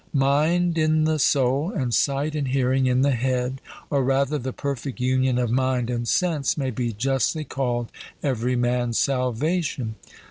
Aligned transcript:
Mind 0.13 0.79
in 0.79 1.03
the 1.03 1.19
soul, 1.19 1.69
and 1.71 1.93
sight 1.93 2.33
and 2.35 2.47
hearing 2.47 2.87
in 2.87 3.01
the 3.03 3.11
head, 3.11 3.61
or 3.91 4.03
rather, 4.03 4.39
the 4.39 4.51
perfect 4.51 4.99
union 4.99 5.37
of 5.37 5.51
mind 5.51 5.91
and 5.91 6.07
sense, 6.07 6.57
may 6.57 6.71
be 6.71 6.91
justly 6.91 7.43
called 7.43 7.91
every 8.23 8.55
man's 8.55 8.97
salvation. 8.97 9.93